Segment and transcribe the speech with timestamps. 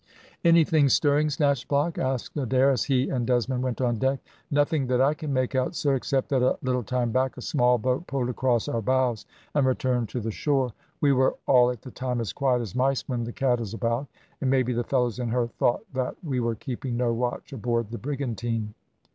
[0.43, 4.17] "Anything stirring, Snatchblock?" asked Adair, as he and Desmond went on deck.
[4.49, 7.77] "Nothing that I can make out, sir, except that a little time back a small
[7.77, 10.73] boat pulled across our bows and returned to the shore.
[11.01, 14.07] We were all at the time as quiet as mice when the cat is about,
[14.41, 17.99] and maybe the fellows in her thought that we were keeping no watch aboard the
[17.99, 18.73] brigantine."